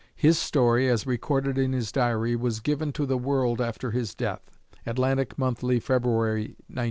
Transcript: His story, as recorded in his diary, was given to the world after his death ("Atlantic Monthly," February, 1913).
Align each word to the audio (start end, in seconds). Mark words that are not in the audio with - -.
His 0.15 0.39
story, 0.39 0.89
as 0.89 1.05
recorded 1.05 1.59
in 1.59 1.73
his 1.73 1.91
diary, 1.91 2.35
was 2.35 2.59
given 2.59 2.91
to 2.93 3.05
the 3.05 3.19
world 3.19 3.61
after 3.61 3.91
his 3.91 4.15
death 4.15 4.41
("Atlantic 4.83 5.37
Monthly," 5.37 5.79
February, 5.79 6.55
1913). 6.73 6.79